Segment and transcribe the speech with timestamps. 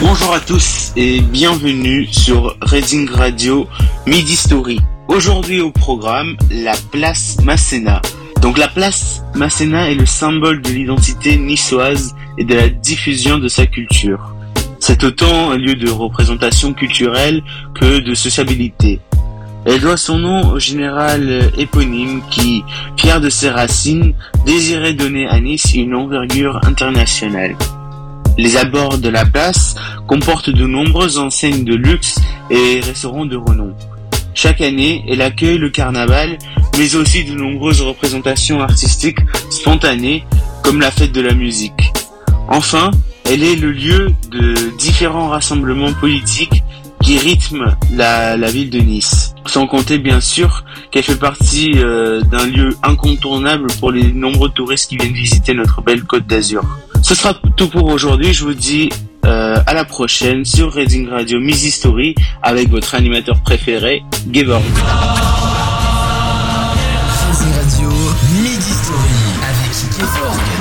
[0.00, 3.68] Bonjour à tous et bienvenue sur Reading Radio
[4.06, 4.80] Midi Story.
[5.08, 8.00] Aujourd'hui au programme, la place Masséna.
[8.40, 13.48] Donc la place Masséna est le symbole de l'identité niçoise et de la diffusion de
[13.48, 14.34] sa culture.
[14.80, 17.42] C'est autant un lieu de représentation culturelle
[17.74, 19.00] que de sociabilité.
[19.64, 22.64] Elle doit son nom au général éponyme qui,
[22.96, 24.14] fier de ses racines,
[24.46, 27.56] désirait donner à Nice une envergure internationale.
[28.38, 29.74] Les abords de la place
[30.06, 33.74] comportent de nombreuses enseignes de luxe et restaurants de renom.
[34.32, 36.38] Chaque année, elle accueille le carnaval,
[36.78, 39.18] mais aussi de nombreuses représentations artistiques
[39.50, 40.24] spontanées,
[40.62, 41.92] comme la fête de la musique.
[42.48, 42.92] Enfin,
[43.24, 46.62] elle est le lieu de différents rassemblements politiques
[47.08, 49.34] qui rythment la, ville de Nice.
[49.46, 54.90] Sans compter bien sûr qu'elle fait partie euh, d'un lieu incontournable pour les nombreux touristes
[54.90, 56.64] qui viennent visiter notre belle côte d'Azur.
[57.00, 58.34] Ce sera tout pour aujourd'hui.
[58.34, 58.90] Je vous dis
[59.24, 64.62] euh, à la prochaine sur Reading Radio Miss History avec votre animateur préféré, Gevorg.